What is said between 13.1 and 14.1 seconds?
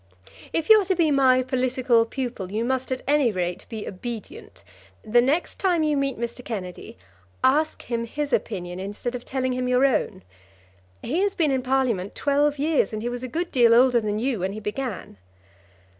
a good deal older